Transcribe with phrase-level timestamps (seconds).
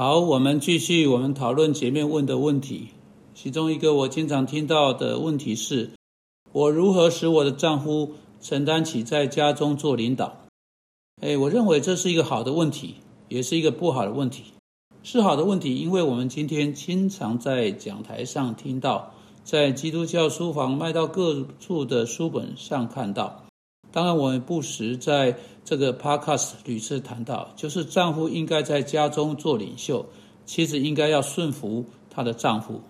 [0.00, 2.88] 好，我们继续我们讨论前面问的问题。
[3.34, 5.90] 其中一个我经常听到的问题是：
[6.52, 10.34] 我如何使我的丈夫承担起在家中做领导？
[11.20, 12.94] 哎，我认为这是一个好的问题，
[13.28, 14.44] 也是一个不好的问题。
[15.02, 19.12] 是好的问题，因为我们今天经常在讲台上听到，
[19.44, 23.44] 在基督教书房卖到各处的书本上看到。
[23.92, 25.36] 当然，我们不时在
[25.70, 30.04] 这个 podcast 屡次谈到，就是丈夫应该在家中做领袖，
[30.44, 32.80] 妻子应该要顺服她的丈夫。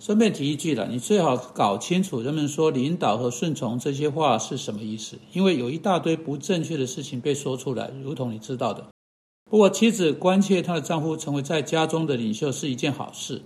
[0.00, 8.88] 顺便提一句了，你最好搞清楚人们说领导和顺从这些话是什么意思，因为有一大堆不正确的事情被说出来，如同你知道的。
[9.48, 13.40] 不过，妻子关切她的丈夫成为在家中的领袖是一件好事，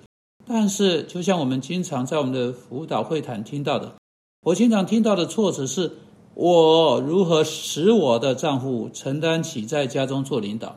[0.46, 3.92] 但是就像我们经常在我们的辅导会谈听到的，
[4.40, 5.98] 我经常听到的措辞是。
[6.34, 10.76] 我如何使我的丈夫承担起在家中做领导？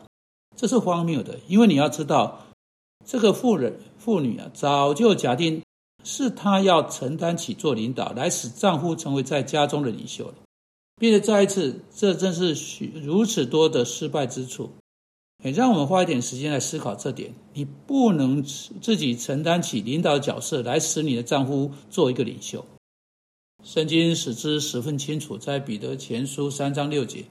[0.55, 2.45] 这是荒谬的，因为你要知道，
[3.05, 5.61] 这个妇人妇女啊，早就假定
[6.03, 10.33] 是她要承担起做领导，来使丈夫成为在家中的领袖了。
[10.99, 14.71] 并且再一次，这正是许如此多的失败之处。
[15.43, 22.65] 也让我们花一点时间来思考这点：你不能自己承担起领导角色，来使你的丈夫做一个领袖。
[23.67, 27.25] 圣经使之十分清楚，在彼得前书三章六节，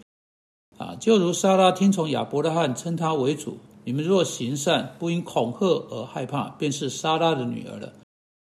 [0.77, 3.57] 啊，就如撒拉听从亚伯拉罕，称他为主。
[3.85, 7.95] 你们若行善，不因恐吓而害怕，便是撒拉的女儿了。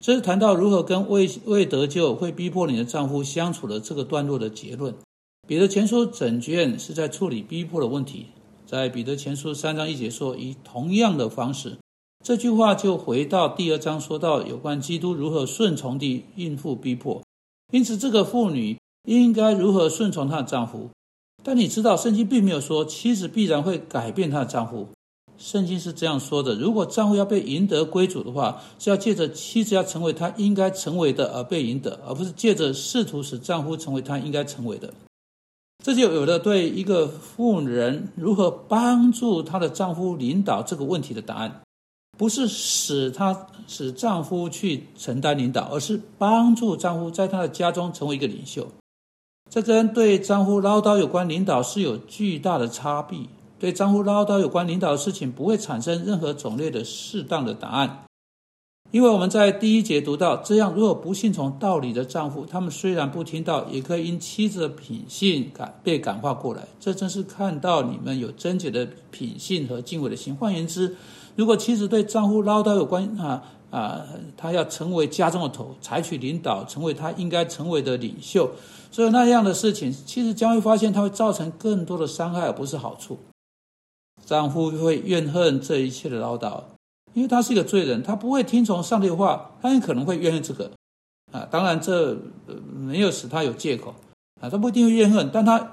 [0.03, 4.95] 这是谈到如何跟未未得救、会逼迫你的丈夫相处的这个段落的结论。
[5.47, 8.29] 彼得前书整卷是在处理逼迫的问题。
[8.65, 11.77] 在彼得前书三章一节说，以同样的方式，
[12.25, 17.23] 这句话就回到第二章，说到有关基督如何顺从地应付逼迫。
[17.73, 20.91] 因此，这个妇女应该如何顺从她的丈夫？
[21.43, 24.89] 但你知道，圣经并没有说妻子必然会改变她的丈夫。
[25.37, 34.95] 圣经是这样说的：如果丈夫要被赢得归主的话，是要借着妻子要成为他应该成为的而被赢得，而不是借着试图使丈夫成为他应该成为的。
[35.85, 41.61] 这就有了对一个妇人如何帮助她的丈夫领导这个问题的答案。
[42.17, 48.67] 不是使她使丈夫去承担领导，而是帮助丈夫在他的家中成为一个领袖。
[49.51, 53.19] 这跟对丈夫唠叨有关领导是有巨大的差别。
[53.59, 58.05] 对丈夫唠叨有关领导的事情，不会产生任何种类的适当的答案，
[58.91, 66.67] 因为我们在第一节读到，这样如果不信从道理的丈夫，他们虽然不听到，也可以因妻子的品性感被感化过来。
[66.79, 70.35] 这正是看到你们有贞洁的品性和敬畏的心。
[70.35, 70.95] 换言之。
[71.37, 74.07] 如果妻子对丈夫唠叨有关啊啊，
[74.37, 78.51] 她要成为家中的头，采取领导，成为她应该成为的领袖，
[78.91, 83.19] 所以那样的事情，妻子将会发现，它会造成更多的伤害，而不是好处。
[84.25, 86.63] 丈夫会怨恨这一切的唠叨，
[87.13, 90.71] 因为他是一个罪人，他不会听从上帝的话，他很可能会怨恨这个
[91.33, 91.47] 啊。
[91.51, 92.17] 当然，这
[92.73, 93.93] 没有使他有借口
[94.41, 95.73] 啊，他不一定会怨恨，但他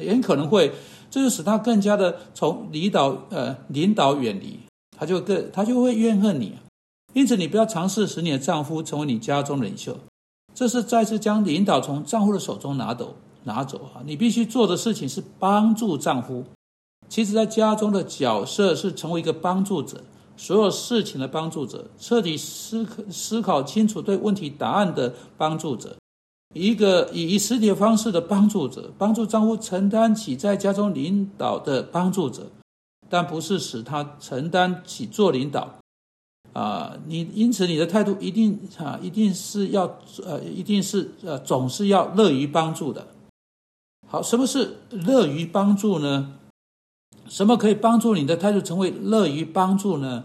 [0.00, 0.72] 也可能会，
[1.10, 4.58] 这就使他更加的从领导呃领导远离。
[5.02, 6.52] 他就更他就会怨恨你，
[7.12, 9.98] 因此你不要尝试使你的丈夫成为你家中领袖，
[10.54, 13.98] 这是再次将领导从丈夫的手中拿走拿走啊！
[14.06, 16.44] 你必须做的事情是帮助丈夫。
[17.08, 20.00] 其实，在家中的角色是成为一个帮助者，
[20.36, 25.96] 所有事情的帮助者，彻底思考思考清楚对问题答案的帮助者，
[26.54, 32.46] 一个以实体的方式的帮助者，帮助丈夫承担起在家中领导的帮助者。
[33.12, 35.74] 但不是使他承担起做领导，
[36.54, 43.08] 啊，你因此你的态度一定啊，一定是要呃，一定是呃，总是要乐于帮助的。
[44.08, 46.32] 好，什么是乐于帮助呢？
[47.28, 50.24] 什么可以帮助你的态度成为乐于帮助呢？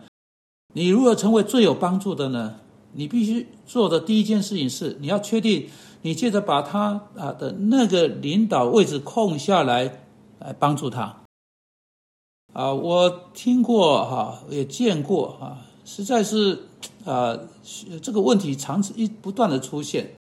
[0.74, 2.56] 你如何成为最有帮助的呢？
[2.94, 5.68] 你必须做的第一件事情是，你要确定
[6.04, 10.04] 你借着把他啊的那个领导位置空下来，
[10.40, 11.18] 来帮助他。
[12.58, 16.64] 啊，我听过哈，也见过啊，实在是
[17.06, 17.38] 啊，
[18.02, 20.16] 这个问题长期一不断的出现。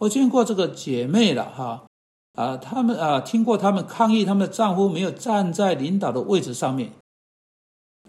[0.00, 1.82] 我见过这个姐妹了哈，
[2.32, 6.92] 啊，他们啊，听过他们抗议，他们的丈夫没有站在领导的位置上面。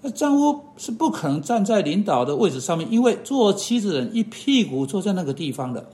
[0.02, 5.90] 那丈夫是不可能站在领导的位置上面，因为做妻子人一屁股坐在那个地方的。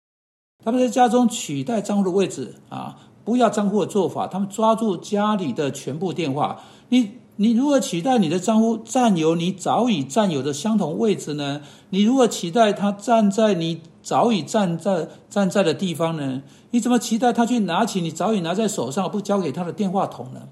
[0.62, 6.60] 他们在家中取代丈夫的位置啊，不要丈夫的做法，他们抓住家里的全部电话，
[6.90, 7.12] 你。
[7.40, 11.62] 你如何期待你的丈夫占有你早已占有的相同位置呢？
[11.90, 16.42] 你如何期待他站在你早已站在站在的地方呢？
[16.72, 20.48] 你怎么期待他去拿起你早已拿在手上不交给他的电话筒呢？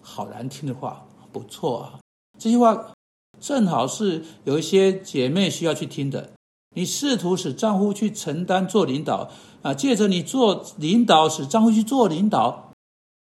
[0.00, 2.00] 好难听的话，不错啊！
[2.38, 2.92] 这句话
[3.38, 6.30] 正好是有一些姐妹需要去听的。
[6.74, 9.28] 你试图使丈夫去承担做领导
[9.60, 12.72] 啊，借着你做领导，使丈夫去做领导，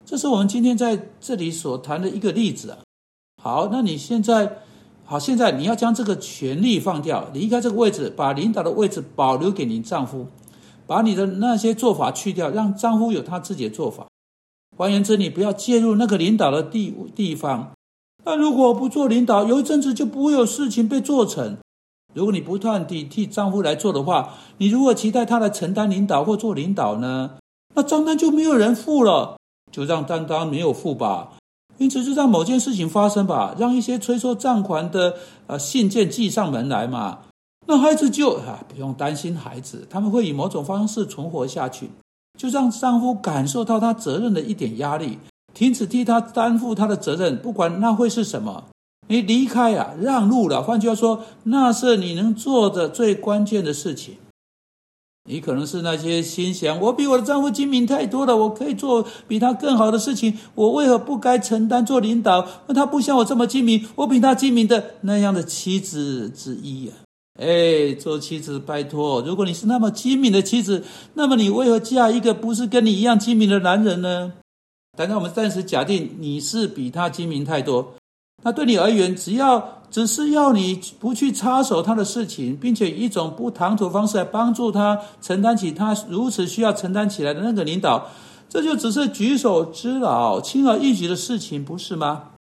[0.04, 2.80] 这是我们今天在这里所谈的一个例子啊。
[3.44, 4.60] 好，那你现在
[5.04, 10.28] 好，现在你要将这个权利放掉，离开这个位置，把领导的位置保留给你丈夫，
[10.88, 14.08] 把你的那些做法去掉，让丈夫有他自己的做法。
[14.78, 17.74] 换言之，你不要介入那个领导的地地方。
[18.24, 21.58] 那如果不做领导，有一阵子就不会有事情被做成。
[22.14, 27.32] 如果你不断地替丈夫来做的话，你如果期待他来承担领导或做领导呢？
[27.76, 29.36] 那账单就没有人付了，
[29.70, 31.34] 就让账单没有付吧。
[31.84, 35.16] 因此，就让某件事情发生吧，让一些催收账款的
[35.48, 37.20] 呃信件寄上门来嘛。
[37.68, 41.90] 那孩子就啊不用担心孩子，他们会以某种方式存活下去。
[42.40, 45.20] 就让丈夫感受到他责任的一点压力，
[45.54, 48.64] 停止替他担负他的责任，不管那会是什么。
[49.08, 50.64] 你离开啊，让路了。
[50.64, 54.16] 换句话说，那是你能做的最关键的事情。
[55.26, 62.46] 你可能是那些心想：我比我的丈夫精明太多了，我可以做比他更好的事情，我为何不该承担做领导？
[62.68, 66.98] 那他不像我这么精明，我比他精明的那样的妻子之一啊！
[67.40, 70.84] 哎，做妻子，拜托，如果你是那么精明的妻子，
[71.14, 74.34] 那么你为何嫁一个不是跟你一样精明的男人呢？
[74.98, 77.96] 但是我们暂时假定你是比他精明太多。
[78.44, 88.08] 那对你而言，只要只是要你不去插手他的事情，并且以一种不唐突方式来帮助他承担起他如此需要承担起来的那个领导，
[88.50, 92.32] 这就只是举手之劳、轻而易举的事情，不是吗？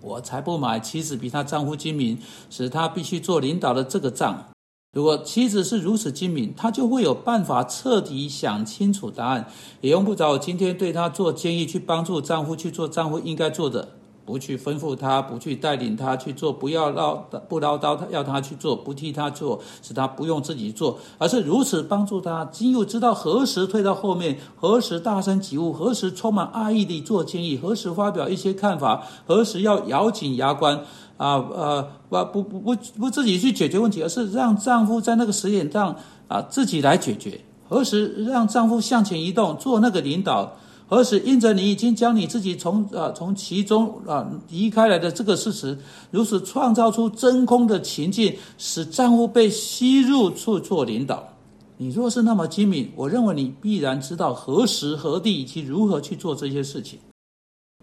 [0.00, 2.16] 我才不买妻子比她丈夫精明，
[2.50, 4.44] 使她必须做领导的这个账。
[4.92, 9.48] 如果妻子是如此精明，她就会有办法彻底想清楚答案，
[9.80, 13.88] 也用不着我今天对她做建议，去帮助丈夫去做丈夫应该做的。
[14.30, 17.16] 不去吩咐他，不去带领他去做，不要唠
[17.48, 22.44] 不唠叨他，要他去做，不替他做，使他不用自己做，而是如此帮助他。
[22.52, 30.76] 今又知道何时退到后面，何时大声疾呼，何时充满爱意地做建议，何时发表一些看法，何时要咬紧牙关
[31.16, 35.96] 啊呃不不不不自己去解决问题，而是让丈夫在那个时点上
[36.28, 37.40] 啊自己来解决。
[37.68, 40.52] 何时让丈夫向前移动，做那个领导。
[40.90, 45.78] 何时因着你已经将你自己从啊从其中啊离开来的这个事实，
[46.10, 51.28] 如此创造出真空的情境，使丈夫被吸入处做领导？
[51.76, 56.98] 你若是那么精明，我认为你必然知道何时何地以及如何去做这些事情。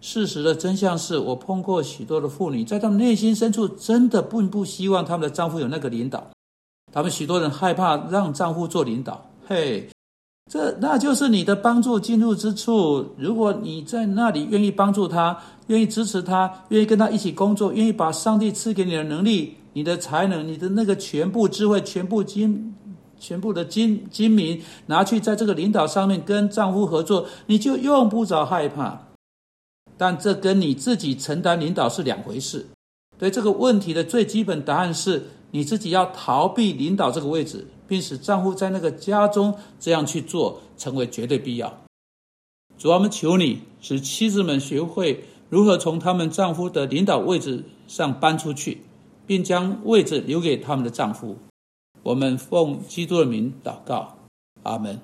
[0.02, 6.24] 事实的真相是我碰过许多的妇女，在她们内心深处真的并不希望他们的丈夫有那个领导，
[6.92, 9.26] 他们许多人害怕让丈夫做领导。
[9.46, 9.88] 嘿。
[10.48, 13.04] 这那就是你的帮助进入之处。
[13.18, 22.74] 如果你在那里愿意帮助他，愿意支持他，愿意跟他一起工作，愿意把上帝赐给你的能力、你的才能、你的那个全部智慧、全部精、
[23.18, 28.98] 全部的精精明，拿去在这个领导上面跟丈夫合作，你就用不着害怕。
[29.98, 32.64] 但这跟你自己承担领导是两回事。
[33.18, 37.66] 对这个问题的最基本答案是，你自己要逃避领导这个位置。
[37.88, 41.80] 并使丈夫在那个家中这样去做，成为绝对必要。
[42.78, 48.82] 主啊，我们求你使妻子们学会如何从他们丈夫的领导位置上搬出去，
[49.26, 51.38] 并将位置留给他们的丈夫。
[52.04, 54.18] 我们奉基督的名祷告，
[54.62, 55.00] 阿门。